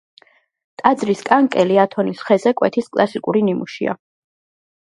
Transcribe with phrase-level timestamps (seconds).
[0.81, 3.99] ტაძრის კანკელი ათონის ხეზე კვეთის კლასიკური ნიმუშია.